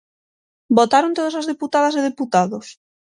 [0.77, 2.65] ¿Votaron todas as deputadas e deputados?